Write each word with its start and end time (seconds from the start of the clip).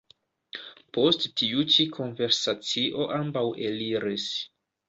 Post 0.97 1.27
tiu 1.41 1.67
ĉi 1.75 1.87
konversacio 1.97 3.07
ambaŭ 3.19 3.47
eliris. 3.71 4.27